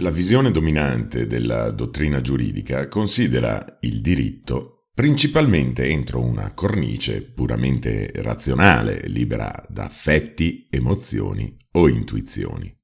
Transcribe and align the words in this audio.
La 0.00 0.10
visione 0.10 0.50
dominante 0.50 1.26
della 1.26 1.70
dottrina 1.70 2.22
giuridica 2.22 2.88
considera 2.88 3.76
il 3.80 4.00
diritto 4.00 4.86
principalmente 4.94 5.84
entro 5.88 6.22
una 6.22 6.54
cornice 6.54 7.20
puramente 7.22 8.10
razionale, 8.14 9.06
libera 9.08 9.62
da 9.68 9.84
affetti, 9.84 10.66
emozioni 10.70 11.54
o 11.72 11.86
intuizioni. 11.86 12.74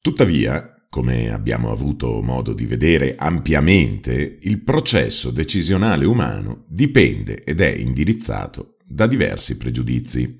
Tuttavia, 0.00 0.86
come 0.88 1.32
abbiamo 1.32 1.72
avuto 1.72 2.22
modo 2.22 2.52
di 2.52 2.64
vedere 2.64 3.16
ampiamente, 3.16 4.38
il 4.42 4.62
processo 4.62 5.32
decisionale 5.32 6.04
umano 6.04 6.64
dipende 6.68 7.42
ed 7.42 7.60
è 7.60 7.74
indirizzato 7.74 8.76
da 8.86 9.08
diversi 9.08 9.56
pregiudizi. 9.56 10.38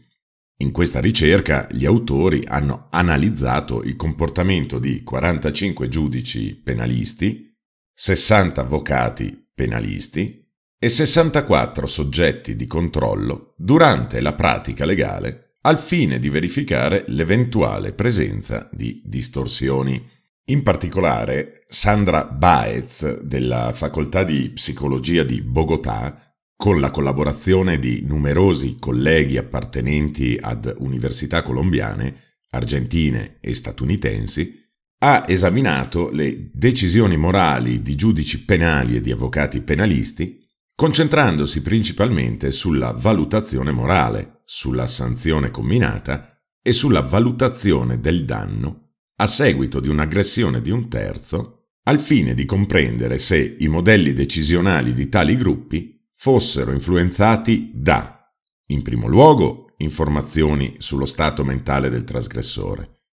In 0.62 0.70
questa 0.70 1.00
ricerca 1.00 1.66
gli 1.72 1.84
autori 1.84 2.44
hanno 2.46 2.86
analizzato 2.90 3.82
il 3.82 3.96
comportamento 3.96 4.78
di 4.78 5.02
45 5.02 5.88
giudici 5.88 6.54
penalisti, 6.54 7.52
60 7.92 8.60
avvocati 8.60 9.50
penalisti 9.52 10.40
e 10.78 10.88
64 10.88 11.86
soggetti 11.88 12.54
di 12.54 12.66
controllo 12.66 13.54
durante 13.56 14.20
la 14.20 14.34
pratica 14.34 14.84
legale 14.84 15.56
al 15.62 15.80
fine 15.80 16.20
di 16.20 16.28
verificare 16.28 17.06
l'eventuale 17.08 17.92
presenza 17.92 18.68
di 18.72 19.02
distorsioni. 19.04 20.08
In 20.46 20.62
particolare, 20.62 21.64
Sandra 21.66 22.24
Baez 22.24 23.20
della 23.20 23.72
Facoltà 23.74 24.22
di 24.22 24.50
Psicologia 24.50 25.24
di 25.24 25.42
Bogotà, 25.42 26.31
con 26.62 26.78
la 26.78 26.92
collaborazione 26.92 27.80
di 27.80 28.04
numerosi 28.06 28.76
colleghi 28.78 29.36
appartenenti 29.36 30.38
ad 30.40 30.72
università 30.78 31.42
colombiane, 31.42 32.36
argentine 32.50 33.38
e 33.40 33.52
statunitensi, 33.52 34.60
ha 34.98 35.24
esaminato 35.26 36.08
le 36.12 36.50
decisioni 36.52 37.16
morali 37.16 37.82
di 37.82 37.96
giudici 37.96 38.44
penali 38.44 38.94
e 38.94 39.00
di 39.00 39.10
avvocati 39.10 39.60
penalisti 39.60 40.38
concentrandosi 40.72 41.62
principalmente 41.62 42.52
sulla 42.52 42.92
valutazione 42.92 43.72
morale, 43.72 44.42
sulla 44.44 44.86
sanzione 44.86 45.50
combinata 45.50 46.44
e 46.62 46.70
sulla 46.70 47.00
valutazione 47.00 47.98
del 47.98 48.24
danno 48.24 48.90
a 49.16 49.26
seguito 49.26 49.80
di 49.80 49.88
un'aggressione 49.88 50.60
di 50.60 50.70
un 50.70 50.88
terzo, 50.88 51.70
al 51.88 51.98
fine 51.98 52.34
di 52.34 52.44
comprendere 52.44 53.18
se 53.18 53.56
i 53.58 53.66
modelli 53.66 54.12
decisionali 54.12 54.92
di 54.92 55.08
tali 55.08 55.36
gruppi 55.36 55.98
fossero 56.22 56.70
influenzati 56.70 57.72
da, 57.74 58.32
in 58.66 58.82
primo 58.82 59.08
luogo, 59.08 59.74
informazioni 59.78 60.76
sullo 60.78 61.04
stato 61.04 61.42
mentale 61.42 61.90
del 61.90 62.04
trasgressore, 62.04 63.06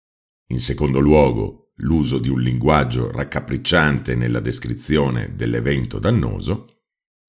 in 0.48 0.58
secondo 0.58 0.98
luogo, 0.98 1.70
l'uso 1.76 2.18
di 2.18 2.28
un 2.28 2.40
linguaggio 2.40 3.12
raccapricciante 3.12 4.16
nella 4.16 4.40
descrizione 4.40 5.36
dell'evento 5.36 6.00
dannoso, 6.00 6.66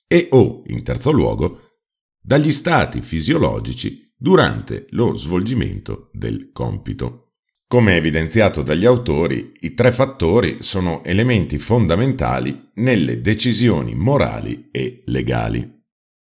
e 0.08 0.30
o, 0.32 0.64
in 0.66 0.82
terzo 0.82 1.12
luogo, 1.12 1.76
dagli 2.20 2.52
stati 2.52 3.04
fisiologici 3.04 4.12
durante 4.18 4.88
lo 4.90 5.14
svolgimento 5.14 6.10
del 6.12 6.50
compito. 6.52 7.27
Come 7.70 7.98
evidenziato 7.98 8.62
dagli 8.62 8.86
autori, 8.86 9.52
i 9.60 9.74
tre 9.74 9.92
fattori 9.92 10.60
sono 10.62 11.04
elementi 11.04 11.58
fondamentali 11.58 12.70
nelle 12.76 13.20
decisioni 13.20 13.94
morali 13.94 14.70
e 14.72 15.04
legali. 15.08 15.70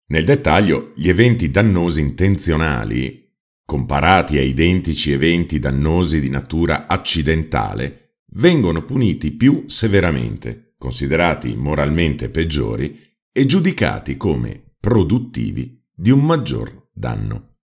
Nel 0.09 0.23
dettaglio, 0.23 0.93
gli 0.95 1.09
eventi 1.09 1.49
dannosi 1.49 1.99
intenzionali, 1.99 3.33
comparati 3.65 4.37
a 4.37 4.41
identici 4.41 5.13
eventi 5.13 5.57
dannosi 5.57 6.19
di 6.19 6.29
natura 6.29 6.85
accidentale, 6.85 8.17
vengono 8.33 8.85
puniti 8.85 9.31
più 9.31 9.63
severamente, 9.67 10.75
considerati 10.77 11.55
moralmente 11.55 12.29
peggiori 12.29 12.99
e 13.31 13.47
giudicati 13.47 14.15
come 14.15 14.75
produttivi 14.79 15.83
di 15.91 16.11
un 16.11 16.23
maggior 16.23 16.89
danno. 16.93 17.55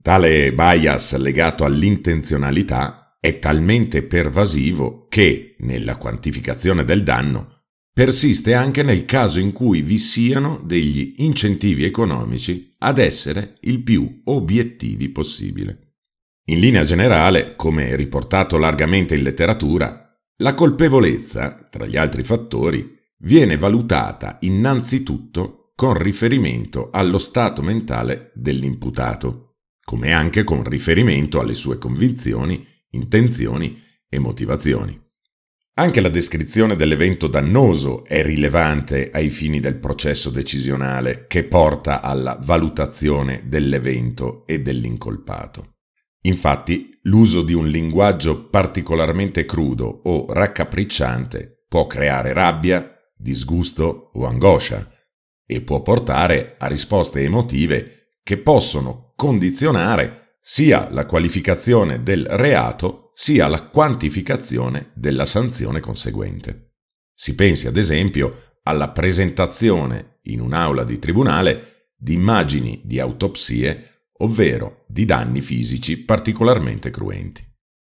Tale 0.00 0.52
bias 0.52 1.16
legato 1.16 1.64
all'intenzionalità 1.64 3.07
è 3.28 3.38
talmente 3.38 4.02
pervasivo 4.02 5.06
che, 5.08 5.54
nella 5.58 5.96
quantificazione 5.96 6.84
del 6.84 7.02
danno, 7.02 7.64
persiste 7.92 8.54
anche 8.54 8.82
nel 8.82 9.04
caso 9.04 9.40
in 9.40 9.52
cui 9.52 9.82
vi 9.82 9.98
siano 9.98 10.60
degli 10.64 11.14
incentivi 11.16 11.84
economici 11.84 12.74
ad 12.78 12.98
essere 12.98 13.54
il 13.62 13.82
più 13.82 14.22
obiettivi 14.24 15.08
possibile. 15.08 15.94
In 16.48 16.60
linea 16.60 16.84
generale, 16.84 17.56
come 17.56 17.96
riportato 17.96 18.56
largamente 18.56 19.14
in 19.14 19.22
letteratura, 19.22 20.16
la 20.36 20.54
colpevolezza, 20.54 21.66
tra 21.68 21.86
gli 21.86 21.96
altri 21.96 22.22
fattori, 22.22 22.96
viene 23.18 23.56
valutata 23.56 24.38
innanzitutto 24.42 25.72
con 25.74 25.98
riferimento 25.98 26.90
allo 26.90 27.18
stato 27.18 27.62
mentale 27.62 28.30
dell'imputato, 28.34 29.56
come 29.84 30.12
anche 30.12 30.44
con 30.44 30.62
riferimento 30.62 31.40
alle 31.40 31.54
sue 31.54 31.78
convinzioni, 31.78 32.64
intenzioni 32.90 33.80
e 34.08 34.18
motivazioni. 34.18 35.06
Anche 35.78 36.00
la 36.00 36.08
descrizione 36.08 36.74
dell'evento 36.74 37.28
dannoso 37.28 38.04
è 38.04 38.22
rilevante 38.22 39.10
ai 39.12 39.30
fini 39.30 39.60
del 39.60 39.76
processo 39.76 40.28
decisionale 40.28 41.26
che 41.28 41.44
porta 41.44 42.02
alla 42.02 42.36
valutazione 42.42 43.42
dell'evento 43.46 44.44
e 44.44 44.60
dell'incolpato. 44.60 45.76
Infatti, 46.22 46.98
l'uso 47.02 47.42
di 47.42 47.52
un 47.52 47.68
linguaggio 47.68 48.48
particolarmente 48.48 49.44
crudo 49.44 50.00
o 50.04 50.26
raccapricciante 50.32 51.64
può 51.68 51.86
creare 51.86 52.32
rabbia, 52.32 52.92
disgusto 53.16 54.10
o 54.14 54.26
angoscia 54.26 54.90
e 55.46 55.60
può 55.60 55.80
portare 55.82 56.56
a 56.58 56.66
risposte 56.66 57.22
emotive 57.22 58.16
che 58.24 58.36
possono 58.36 59.12
condizionare 59.14 60.27
sia 60.50 60.88
la 60.90 61.04
qualificazione 61.04 62.02
del 62.02 62.24
reato 62.24 63.10
sia 63.12 63.48
la 63.48 63.64
quantificazione 63.64 64.92
della 64.94 65.26
sanzione 65.26 65.78
conseguente. 65.80 66.76
Si 67.14 67.34
pensi 67.34 67.66
ad 67.66 67.76
esempio 67.76 68.54
alla 68.62 68.88
presentazione 68.88 70.20
in 70.22 70.40
un'aula 70.40 70.84
di 70.84 70.98
tribunale 70.98 71.90
di 71.94 72.14
immagini 72.14 72.80
di 72.82 72.98
autopsie, 72.98 74.06
ovvero 74.20 74.86
di 74.88 75.04
danni 75.04 75.42
fisici 75.42 75.98
particolarmente 75.98 76.88
cruenti. 76.88 77.44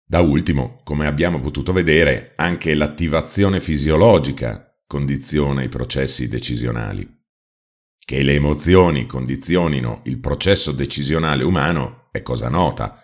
Da 0.05 0.21
ultimo, 0.21 0.79
come 0.85 1.07
abbiamo 1.07 1.41
potuto 1.41 1.73
vedere, 1.73 2.31
anche 2.37 2.73
l'attivazione 2.73 3.59
fisiologica 3.59 4.79
condiziona 4.87 5.61
i 5.61 5.67
processi 5.67 6.29
decisionali. 6.29 7.14
Che 8.05 8.21
le 8.21 8.35
emozioni 8.35 9.07
condizionino 9.07 10.01
il 10.03 10.19
processo 10.19 10.71
decisionale 10.71 11.43
umano 11.43 12.09
è 12.11 12.21
cosa 12.21 12.49
nota, 12.49 13.03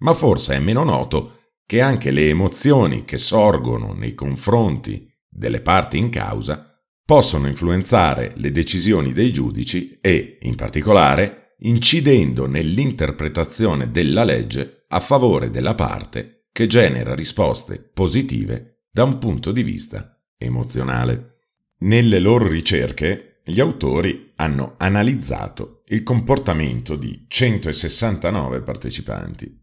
ma 0.00 0.12
forse 0.12 0.54
è 0.54 0.58
meno 0.58 0.84
noto 0.84 1.38
che 1.64 1.80
anche 1.80 2.10
le 2.10 2.28
emozioni 2.28 3.06
che 3.06 3.16
sorgono 3.16 3.94
nei 3.94 4.12
confronti 4.12 5.10
delle 5.26 5.62
parti 5.62 5.96
in 5.96 6.10
causa 6.10 6.78
possono 7.02 7.48
influenzare 7.48 8.34
le 8.36 8.52
decisioni 8.52 9.14
dei 9.14 9.32
giudici 9.32 9.98
e, 10.02 10.36
in 10.42 10.54
particolare, 10.54 11.54
incidendo 11.60 12.46
nell'interpretazione 12.46 13.90
della 13.90 14.22
legge 14.22 14.84
a 14.88 15.00
favore 15.00 15.50
della 15.50 15.74
parte 15.74 16.48
che 16.52 16.66
genera 16.66 17.14
risposte 17.14 17.78
positive 17.78 18.82
da 18.90 19.04
un 19.04 19.16
punto 19.16 19.50
di 19.50 19.62
vista 19.62 20.22
emozionale. 20.36 21.36
Nelle 21.78 22.18
loro 22.18 22.46
ricerche 22.46 23.40
gli 23.44 23.60
autori 23.60 24.31
hanno 24.42 24.74
analizzato 24.76 25.82
il 25.88 26.02
comportamento 26.02 26.96
di 26.96 27.26
169 27.28 28.62
partecipanti, 28.62 29.60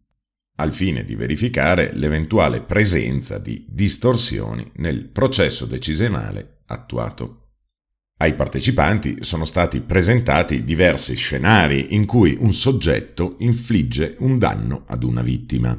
al 0.55 0.73
fine 0.73 1.03
di 1.03 1.15
verificare 1.15 1.91
l'eventuale 1.93 2.61
presenza 2.61 3.37
di 3.39 3.65
distorsioni 3.67 4.71
nel 4.75 5.09
processo 5.09 5.65
decisionale 5.65 6.61
attuato. 6.67 7.47
Ai 8.21 8.35
partecipanti 8.35 9.17
sono 9.19 9.43
stati 9.43 9.81
presentati 9.81 10.63
diversi 10.63 11.13
scenari 11.15 11.93
in 11.93 12.05
cui 12.05 12.37
un 12.39 12.53
soggetto 12.53 13.35
infligge 13.39 14.15
un 14.19 14.37
danno 14.37 14.83
ad 14.87 15.03
una 15.03 15.21
vittima. 15.21 15.77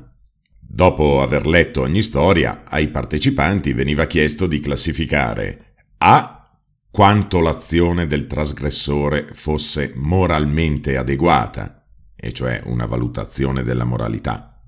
Dopo 0.59 1.23
aver 1.23 1.47
letto 1.47 1.81
ogni 1.81 2.03
storia, 2.03 2.65
ai 2.65 2.89
partecipanti 2.89 3.73
veniva 3.73 4.07
chiesto 4.07 4.47
di 4.47 4.61
classificare 4.61 5.75
A. 5.99 6.40
quanto 6.91 7.41
l'azione 7.41 8.07
del 8.07 8.27
trasgressore 8.27 9.29
fosse 9.33 9.93
moralmente 9.95 10.97
adeguata, 10.97 11.87
e 12.17 12.33
cioè 12.33 12.63
una 12.65 12.87
valutazione 12.87 13.63
della 13.63 13.85
moralità. 13.85 14.61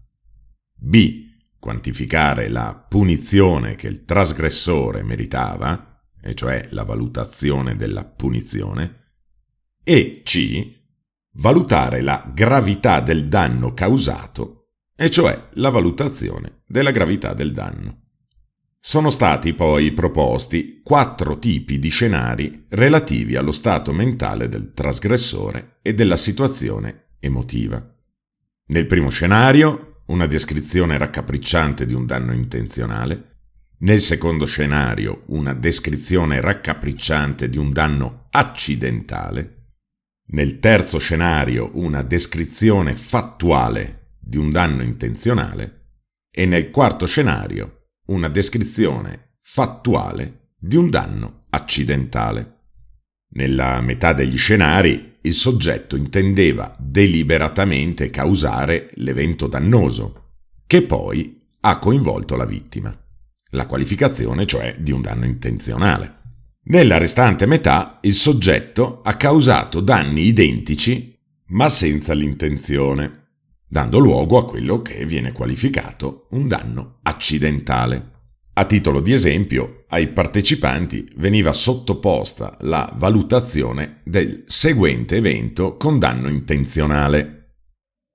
B. 0.75 1.31
quantificare 1.59 2.49
la 2.49 2.75
punizione 2.89 3.77
che 3.77 3.87
il 3.89 4.05
trasgressore 4.05 5.03
meritava, 5.03 6.01
e 6.21 6.35
cioè 6.35 6.69
la 6.71 6.85
valutazione 6.85 7.77
della 7.77 8.05
punizione. 8.05 9.01
E 9.83 10.23
C. 10.25 10.81
valutare 11.35 12.03
la 12.03 12.31
gravità 12.33 13.01
del 13.01 13.29
danno 13.29 13.75
causato 13.75 14.69
e 14.95 15.11
cioè 15.11 15.49
la 15.55 15.71
valutazione 15.71 16.63
della 16.67 16.93
gravità 16.93 17.35
del 17.35 17.53
danno. 17.53 18.03
Sono 18.85 19.11
stati 19.11 19.55
poi 19.55 19.93
proposti 19.93 20.81
quattro 20.83 21.39
tipi 21.39 21.79
di 21.79 21.89
scenari 21.89 22.67
relativi 22.71 23.37
allo 23.37 23.53
stato 23.53 23.93
mentale 23.93 24.49
del 24.49 24.73
trasgressore 24.75 25.79
e 25.83 25.95
della 25.95 26.17
situazione 26.17 27.11
emotiva. 27.21 27.81
Nel 28.67 28.87
primo 28.87 29.09
scenario, 29.09 30.03
una 30.07 30.27
descrizione 30.27 30.99
raccapricciante 30.99 31.87
di 31.87 31.95
un 31.95 32.07
danno 32.07 32.33
intenzionale. 32.33 33.37
Nel 33.79 34.01
secondo 34.01 34.47
scenario, 34.47 35.23
una 35.27 35.55
descrizione 35.55 36.41
raccapricciante 36.41 37.49
di 37.49 37.59
un 37.59 37.73
danno 37.73 38.27
accidentale. 38.31 39.75
Nel 40.31 40.59
terzo 40.59 40.99
scenario, 40.99 41.71
una 41.75 42.03
descrizione 42.03 42.97
fattuale 42.97 44.17
di 44.19 44.39
un 44.39 44.51
danno 44.51 44.83
intenzionale. 44.83 45.91
E 46.33 46.47
nel 46.47 46.71
quarto 46.71 47.07
scenario, 47.07 47.77
una 48.07 48.29
descrizione 48.29 49.37
fattuale 49.41 50.55
di 50.59 50.77
un 50.77 50.91
danno 50.91 51.45
accidentale. 51.51 52.61
Nella 53.35 53.81
metà 53.81 54.13
degli 54.13 54.37
scenari 54.37 55.11
il 55.23 55.35
soggetto 55.35 55.97
intendeva 55.97 56.75
deliberatamente 56.79 58.11
causare 58.11 58.91
l'evento 58.95 59.47
dannoso, 59.47 60.31
che 60.67 60.83
poi 60.83 61.41
ha 61.61 61.79
coinvolto 61.79 62.37
la 62.37 62.45
vittima, 62.45 62.97
la 63.51 63.67
qualificazione 63.67 64.47
cioè 64.47 64.77
di 64.79 64.91
un 64.91 65.01
danno 65.01 65.25
intenzionale. 65.25 66.21
Nella 66.65 66.99
restante 66.99 67.47
metà 67.47 67.99
il 68.03 68.15
soggetto 68.15 69.01
ha 69.03 69.17
causato 69.17 69.81
danni 69.81 70.23
identici 70.23 71.13
ma 71.53 71.69
senza 71.69 72.15
l'intenzione, 72.15 73.22
dando 73.73 73.99
luogo 73.99 74.37
a 74.37 74.45
quello 74.45 74.83
che 74.83 75.07
viene 75.07 75.33
qualificato 75.33 76.27
un 76.33 76.47
danno 76.47 76.99
accidentale. 77.05 78.11
A 78.53 78.67
titolo 78.67 79.01
di 79.01 79.15
esempio, 79.15 79.85
ai 79.89 80.09
partecipanti 80.09 81.11
veniva 81.17 81.55
sottoposta 81.55 82.59
la 82.61 82.93
valutazione 82.95 84.03
del 84.05 84.45
seguente 84.47 85.17
evento 85.17 85.79
con 85.79 85.99
danno 85.99 86.29
intenzionale. 86.29 87.55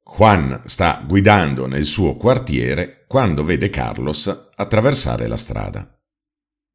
Juan 0.03 0.61
sta 0.65 1.03
guidando 1.07 1.65
nel 1.65 1.85
suo 1.85 2.17
quartiere 2.17 3.05
quando 3.07 3.43
vede 3.43 3.71
Carlos 3.71 4.51
attraversare 4.53 5.25
la 5.25 5.37
strada. 5.37 5.99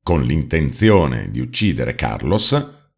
Con 0.03 0.25
l'intenzione 0.25 1.31
di 1.31 1.39
uccidere 1.39 1.95
Carlos, 1.95 2.51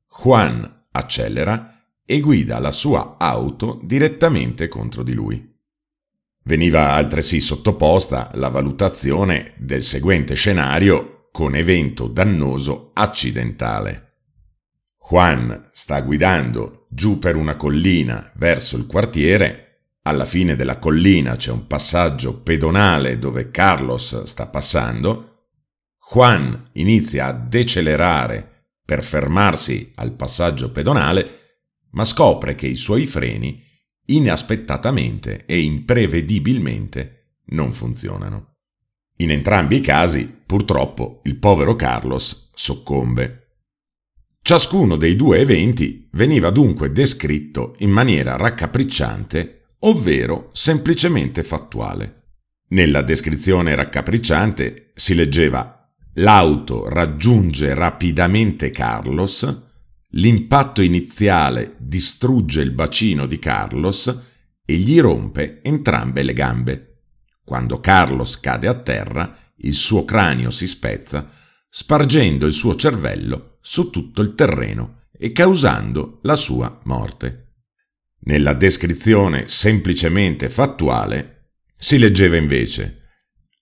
Juan 0.09 0.87
accelera 0.93 1.91
e 2.07 2.21
guida 2.21 2.59
la 2.59 2.73
sua 2.73 3.17
auto 3.19 3.81
direttamente 3.85 4.67
contro 4.69 5.03
di 5.03 5.13
lui. 5.13 5.53
Veniva 6.47 6.93
altresì 6.93 7.41
sottoposta 7.41 8.31
la 8.35 8.49
valutazione 8.49 9.55
del 9.57 9.83
seguente 9.83 10.35
scenario 10.35 11.29
con 11.33 11.55
evento 11.55 12.07
dannoso 12.07 12.91
accidentale. 12.93 14.13
Juan 15.09 15.71
sta 15.73 16.01
guidando 16.03 16.87
giù 16.91 17.19
per 17.19 17.37
una 17.37 17.57
collina 17.57 18.31
verso 18.37 18.77
il 18.77 18.85
quartiere, 18.85 19.65
alla 20.03 20.27
fine 20.27 20.55
della 20.55 20.79
collina 20.79 21.35
c'è 21.37 21.51
un 21.51 21.67
passaggio 21.67 22.43
pedonale 22.43 23.19
dove 23.19 23.51
Carlos 23.51 24.25
sta 24.25 24.47
passando, 24.47 25.47
Juan 26.13 26.69
inizia 26.73 27.27
a 27.27 27.33
decelerare 27.33 28.67
per 28.85 29.03
fermarsi 29.03 29.93
al 29.95 30.13
passaggio 30.13 30.71
pedonale, 30.71 31.39
ma 31.93 32.05
scopre 32.05 32.55
che 32.55 32.67
i 32.67 32.77
suoi 32.77 33.07
freni 33.07 33.63
inaspettatamente 34.07 35.45
e 35.47 35.61
imprevedibilmente 35.61 37.39
non 37.47 37.73
funzionano. 37.73 38.55
In 39.19 39.31
entrambi 39.31 39.77
i 39.77 39.81
casi, 39.81 40.25
purtroppo, 40.25 41.21
il 41.25 41.37
povero 41.37 41.77
Carlos 41.77 42.51
soccombe. 42.55 43.41
Ciascuno 44.43 44.97
dei 44.97 45.17
due 45.17 45.39
eventi 45.39 46.09
veniva 46.13 46.51
dunque 46.51 46.93
descritto 46.93 47.75
in 47.79 47.91
maniera 47.91 48.37
raccapricciante, 48.37 49.77
ovvero 49.81 50.51
semplicemente 50.53 51.43
fattuale. 51.43 52.23
Nella 52.69 53.03
descrizione 53.03 53.75
raccapricciante 53.75 54.93
si 54.95 55.15
leggeva 55.15 55.85
L'auto 56.19 56.89
raggiunge 56.89 57.75
rapidamente 57.75 58.71
Carlos, 58.71 59.64
L'impatto 60.17 60.81
iniziale 60.81 61.75
distrugge 61.79 62.63
il 62.63 62.71
bacino 62.71 63.27
di 63.27 63.41
Carlos 63.41 64.07
e 64.65 64.75
gli 64.77 65.01
rompe 65.01 65.61
entrambe 65.63 66.23
le 66.23 66.33
gambe. 66.33 66.99
Quando 67.45 67.81
Carlos 67.81 68.39
cade 68.39 68.69
a 68.69 68.75
terra, 68.75 69.37
il 69.57 69.75
suo 69.75 70.05
cranio 70.05 70.51
si 70.51 70.69
spezza, 70.69 71.29
spargendo 71.69 72.47
il 72.47 72.53
suo 72.53 72.77
cervello 72.77 73.59
su 73.61 73.91
tutto 73.91 74.23
il 74.23 74.35
terreno 74.37 75.07
e 75.19 75.33
causando 75.33 76.21
la 76.23 76.37
sua 76.37 76.81
morte. 76.85 77.55
Nella 78.21 78.55
descrizione 78.55 79.49
semplicemente 79.49 80.49
fattuale 80.49 81.55
si 81.77 81.99
leggeva 81.99 82.37
invece 82.37 83.01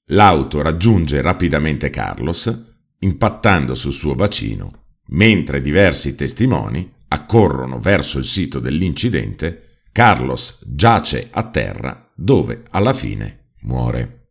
L'auto 0.07 0.61
raggiunge 0.61 1.23
rapidamente 1.23 1.89
Carlos, 1.89 2.53
impattando 2.99 3.75
sul 3.75 3.93
suo 3.93 4.15
bacino 4.15 4.82
Mentre 5.13 5.61
diversi 5.61 6.15
testimoni 6.15 6.91
accorrono 7.09 7.81
verso 7.81 8.19
il 8.19 8.25
sito 8.25 8.61
dell'incidente, 8.61 9.81
Carlos 9.93 10.61
giace 10.67 11.29
a 11.31 11.51
terra 11.51 12.11
dove 12.15 12.63
alla 12.71 12.95
fine 12.95 13.55
muore. 13.63 14.29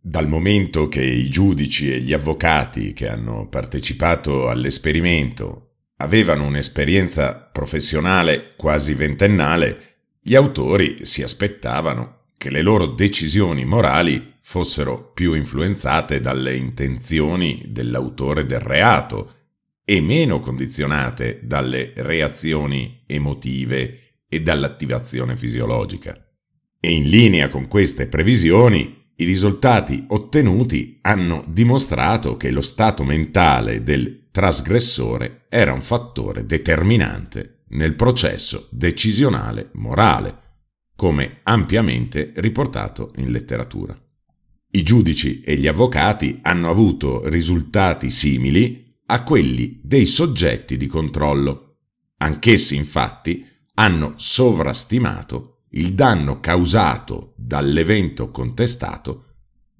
Dal 0.00 0.26
momento 0.26 0.88
che 0.88 1.02
i 1.04 1.28
giudici 1.28 1.92
e 1.92 2.00
gli 2.00 2.12
avvocati 2.12 2.92
che 2.92 3.08
hanno 3.08 3.48
partecipato 3.48 4.48
all'esperimento 4.48 5.74
avevano 5.98 6.44
un'esperienza 6.46 7.34
professionale 7.34 8.54
quasi 8.56 8.94
ventennale, 8.94 9.98
gli 10.20 10.34
autori 10.34 11.04
si 11.04 11.22
aspettavano 11.22 12.30
che 12.36 12.50
le 12.50 12.62
loro 12.62 12.86
decisioni 12.86 13.64
morali 13.64 14.38
fossero 14.40 15.12
più 15.12 15.34
influenzate 15.34 16.20
dalle 16.20 16.56
intenzioni 16.56 17.66
dell'autore 17.68 18.46
del 18.46 18.60
reato 18.60 19.34
e 19.90 20.00
meno 20.00 20.38
condizionate 20.38 21.40
dalle 21.42 21.92
reazioni 21.96 23.02
emotive 23.06 24.18
e 24.28 24.40
dall'attivazione 24.40 25.36
fisiologica. 25.36 26.16
E 26.78 26.92
in 26.92 27.08
linea 27.08 27.48
con 27.48 27.66
queste 27.66 28.06
previsioni, 28.06 29.08
i 29.16 29.24
risultati 29.24 30.04
ottenuti 30.06 30.98
hanno 31.00 31.44
dimostrato 31.48 32.36
che 32.36 32.52
lo 32.52 32.60
stato 32.60 33.02
mentale 33.02 33.82
del 33.82 34.28
trasgressore 34.30 35.46
era 35.48 35.72
un 35.72 35.82
fattore 35.82 36.46
determinante 36.46 37.64
nel 37.70 37.96
processo 37.96 38.68
decisionale 38.70 39.70
morale, 39.72 40.38
come 40.94 41.40
ampiamente 41.42 42.30
riportato 42.36 43.10
in 43.16 43.32
letteratura. 43.32 44.00
I 44.70 44.84
giudici 44.84 45.40
e 45.40 45.56
gli 45.56 45.66
avvocati 45.66 46.38
hanno 46.42 46.70
avuto 46.70 47.28
risultati 47.28 48.08
simili 48.10 48.86
a 49.10 49.22
quelli 49.24 49.80
dei 49.82 50.06
soggetti 50.06 50.76
di 50.76 50.86
controllo. 50.86 51.78
Anch'essi 52.18 52.76
infatti 52.76 53.44
hanno 53.74 54.14
sovrastimato 54.16 55.64
il 55.70 55.94
danno 55.94 56.38
causato 56.38 57.34
dall'evento 57.36 58.30
contestato 58.30 59.24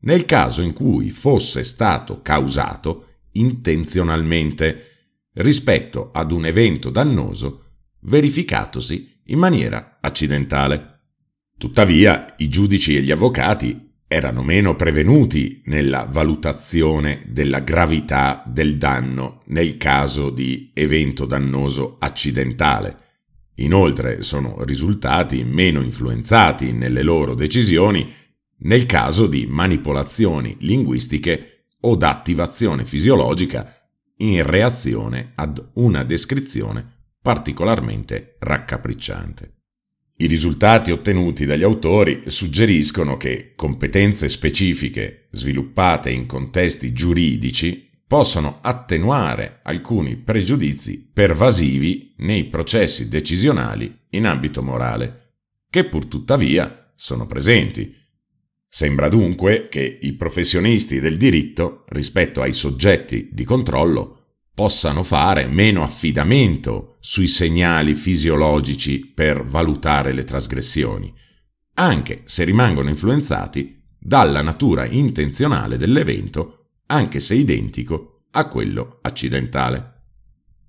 nel 0.00 0.25
caso 0.25 0.62
in 0.62 0.72
cui 0.72 1.10
fosse 1.10 1.62
stato 1.64 2.22
causato 2.22 3.06
intenzionalmente 3.32 4.87
rispetto 5.34 6.10
ad 6.12 6.32
un 6.32 6.46
evento 6.46 6.90
dannoso 6.90 7.64
verificatosi 8.00 9.20
in 9.26 9.38
maniera 9.38 9.99
accidentale. 10.00 11.02
Tuttavia 11.56 12.25
i 12.38 12.49
giudici 12.49 12.96
e 12.96 13.02
gli 13.02 13.10
avvocati 13.10 13.89
erano 14.12 14.43
meno 14.43 14.75
prevenuti 14.75 15.62
nella 15.67 16.05
valutazione 16.11 17.23
della 17.29 17.61
gravità 17.61 18.43
del 18.45 18.76
danno 18.76 19.40
nel 19.47 19.76
caso 19.76 20.31
di 20.31 20.73
evento 20.75 21.26
dannoso 21.26 21.95
accidentale. 22.00 22.97
Inoltre 23.59 24.25
sono 24.25 24.64
risultati 24.64 25.45
meno 25.45 25.81
influenzati 25.81 26.73
nelle 26.73 27.05
loro 27.05 27.37
decisioni 27.37 28.12
nel 28.62 28.85
caso 28.85 29.29
di 29.29 29.47
manipolazioni 29.47 30.57
linguistiche 30.59 31.67
o 31.83 31.95
d'attivazione 31.95 32.85
fisiologica 32.85 33.73
in 34.17 34.45
reazione 34.45 35.35
ad 35.37 35.71
una 35.75 36.02
descrizione 36.02 36.85
particolarmente 37.23 38.35
raccapricciante. 38.40 39.60
I 40.21 40.27
risultati 40.27 40.91
ottenuti 40.91 41.47
dagli 41.47 41.62
autori 41.62 42.25
suggeriscono 42.27 43.17
che 43.17 43.55
competenze 43.57 44.29
specifiche 44.29 45.29
sviluppate 45.31 46.11
in 46.11 46.27
contesti 46.27 46.93
giuridici 46.93 47.89
possono 48.07 48.59
attenuare 48.61 49.61
alcuni 49.62 50.17
pregiudizi 50.17 51.11
pervasivi 51.11 52.12
nei 52.19 52.45
processi 52.45 53.09
decisionali 53.09 54.00
in 54.11 54.27
ambito 54.27 54.62
morale, 54.62 55.37
che 55.71 55.85
pur 55.85 56.05
tuttavia 56.05 56.93
sono 56.95 57.27
presenti. 57.27 57.97
Sembra 58.69 59.09
dunque 59.09 59.69
che 59.71 60.00
i 60.03 60.12
professionisti 60.12 61.00
del 61.00 61.17
diritto, 61.17 61.85
rispetto 61.89 62.43
ai 62.43 62.53
soggetti 62.53 63.31
di 63.33 63.45
controllo, 63.45 64.20
possano 64.61 65.05
fare 65.05 65.47
meno 65.47 65.83
affidamento 65.83 66.99
sui 67.00 67.29
segnali 67.29 67.95
fisiologici 67.95 69.07
per 69.07 69.43
valutare 69.43 70.12
le 70.12 70.25
trasgressioni, 70.25 71.11
anche 71.76 72.25
se 72.26 72.45
rimangono 72.45 72.90
influenzati 72.90 73.83
dalla 73.99 74.43
natura 74.43 74.85
intenzionale 74.85 75.79
dell'evento, 75.79 76.73
anche 76.88 77.21
se 77.21 77.37
identico 77.37 78.25
a 78.33 78.49
quello 78.49 78.99
accidentale. 79.00 80.02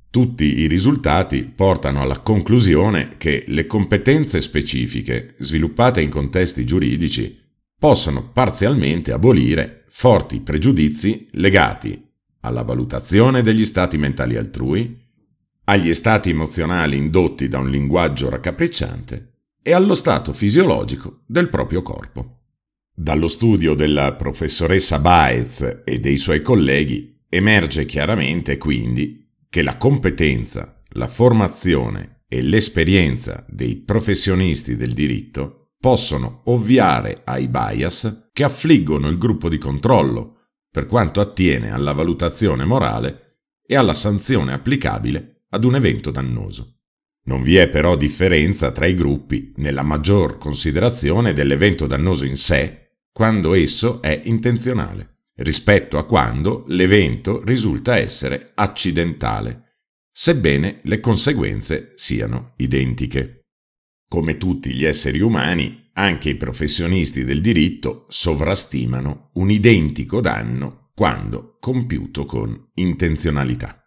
Tutti 0.10 0.60
i 0.60 0.68
risultati 0.68 1.44
portano 1.44 2.00
alla 2.00 2.20
conclusione 2.20 3.16
che 3.18 3.44
le 3.48 3.68
competenze 3.68 4.40
specifiche 4.40 5.36
sviluppate 5.40 6.00
in 6.00 6.10
contesti 6.10 6.64
giuridici 6.64 7.38
possono 7.78 8.30
parzialmente 8.32 9.12
abolire 9.12 9.84
forti 9.90 10.40
pregiudizi 10.40 11.28
legati 11.32 12.11
alla 12.42 12.64
valutazione 12.64 13.42
degli 13.42 13.66
stati 13.66 13.98
mentali 13.98 14.36
altrui, 14.38 15.00
agli 15.66 15.94
stati 15.94 16.32
emozionali 16.32 16.98
indotti 16.98 17.48
da 17.48 17.60
un 17.60 17.70
linguaggio 17.70 18.30
raccapricciante 18.30 19.32
e 19.62 19.74
allo 19.74 19.96
stato 19.96 20.34
fisiologico 20.34 21.22
del 21.26 21.50
proprio 21.50 21.82
corpo. 21.82 22.40
Dallo 22.94 23.28
studio 23.28 23.74
della 23.74 24.14
professoressa 24.14 25.00
Baez 25.00 25.82
e 25.86 26.00
dei 26.00 26.18
suoi 26.18 26.42
colleghi 26.42 27.24
emerge 27.30 27.86
chiaramente 27.86 28.58
quindi 28.58 29.30
che 29.50 29.62
la 29.62 29.78
competenza, 29.78 30.82
la 30.94 31.08
formazione 31.08 32.24
e 32.28 32.42
l'esperienza 32.42 33.46
dei 33.48 33.78
professionisti 33.78 34.76
del 34.76 34.94
diritto 34.94 35.72
possono 35.80 36.42
ovviare 36.46 37.22
ai 37.26 37.48
bias 37.48 38.30
che 38.34 38.44
affliggono 38.44 39.08
il 39.08 39.18
gruppo 39.18 39.50
di 39.50 39.58
controllo 39.58 40.41
per 40.72 40.86
quanto 40.86 41.20
attiene 41.20 41.72
alla 41.72 41.92
valutazione 41.92 42.64
morale 42.64 43.40
e 43.66 43.76
alla 43.76 43.94
sanzione 43.94 44.54
applicabile 44.54 45.44
ad 45.50 45.66
un 45.66 45.76
evento 45.76 46.12
dannoso. 46.12 46.78
Non 47.24 47.44
vi 47.44 47.58
è 47.58 47.70
però 47.70 47.98
differenza 47.98 48.72
tra 48.72 48.88
i 48.88 48.96
gruppi 48.96 49.54
nella 49.58 49.84
maggior 49.84 50.38
considerazione 50.38 51.34
dell'evento 51.34 51.86
dannoso 51.86 52.26
in 52.26 52.38
sé 52.38 52.82
quando 53.12 53.54
esso 53.54 54.02
è 54.02 54.22
intenzionale, 54.24 55.18
rispetto 55.36 55.98
a 55.98 56.06
quando 56.06 56.64
l'evento 56.68 57.44
risulta 57.44 57.98
essere 57.98 58.52
accidentale, 58.56 59.80
sebbene 60.12 60.80
le 60.84 61.00
conseguenze 61.02 61.94
siano 61.96 62.54
identiche. 62.58 63.48
Come 64.08 64.38
tutti 64.38 64.74
gli 64.74 64.86
esseri 64.86 65.20
umani, 65.20 65.81
anche 65.94 66.30
i 66.30 66.36
professionisti 66.36 67.24
del 67.24 67.42
diritto 67.42 68.06
sovrastimano 68.10 69.32
un 69.34 69.50
identico 69.50 70.22
danno 70.22 70.92
quando 70.94 71.58
compiuto 71.60 72.26
con 72.26 72.70
intenzionalità. 72.76 73.84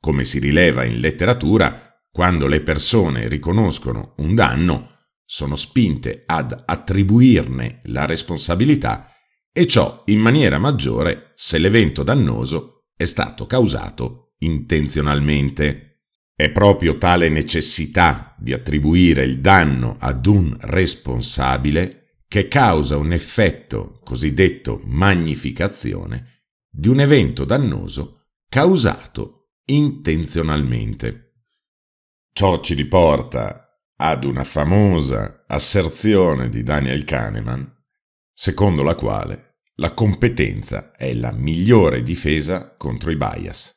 Come 0.00 0.24
si 0.24 0.38
rileva 0.38 0.84
in 0.84 0.98
letteratura, 0.98 2.00
quando 2.10 2.46
le 2.46 2.60
persone 2.60 3.28
riconoscono 3.28 4.14
un 4.18 4.34
danno, 4.34 4.90
sono 5.24 5.56
spinte 5.56 6.22
ad 6.24 6.62
attribuirne 6.64 7.80
la 7.86 8.06
responsabilità 8.06 9.10
e 9.52 9.66
ciò 9.66 10.02
in 10.06 10.20
maniera 10.20 10.58
maggiore 10.58 11.32
se 11.34 11.58
l'evento 11.58 12.02
dannoso 12.02 12.86
è 12.96 13.04
stato 13.04 13.46
causato 13.46 14.34
intenzionalmente. 14.38 15.95
È 16.38 16.50
proprio 16.50 16.98
tale 16.98 17.30
necessità 17.30 18.34
di 18.36 18.52
attribuire 18.52 19.24
il 19.24 19.40
danno 19.40 19.96
ad 19.98 20.26
un 20.26 20.54
responsabile 20.60 22.24
che 22.28 22.46
causa 22.46 22.98
un 22.98 23.12
effetto 23.12 24.00
cosiddetto 24.04 24.82
magnificazione 24.84 26.42
di 26.68 26.88
un 26.88 27.00
evento 27.00 27.46
dannoso 27.46 28.26
causato 28.50 29.52
intenzionalmente. 29.64 31.36
Ciò 32.34 32.60
ci 32.60 32.74
riporta 32.74 33.80
ad 33.96 34.24
una 34.24 34.44
famosa 34.44 35.44
asserzione 35.46 36.50
di 36.50 36.62
Daniel 36.62 37.04
Kahneman, 37.04 37.82
secondo 38.30 38.82
la 38.82 38.94
quale 38.94 39.60
la 39.76 39.94
competenza 39.94 40.90
è 40.90 41.14
la 41.14 41.32
migliore 41.32 42.02
difesa 42.02 42.76
contro 42.76 43.10
i 43.10 43.16
bias. 43.16 43.75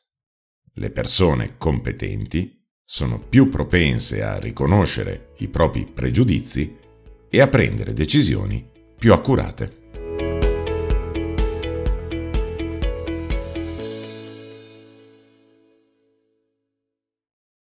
Le 0.74 0.90
persone 0.90 1.56
competenti 1.58 2.64
sono 2.84 3.18
più 3.18 3.48
propense 3.48 4.22
a 4.22 4.38
riconoscere 4.38 5.32
i 5.38 5.48
propri 5.48 5.84
pregiudizi 5.84 6.76
e 7.28 7.40
a 7.40 7.48
prendere 7.48 7.92
decisioni 7.92 8.68
più 8.96 9.12
accurate. 9.12 9.79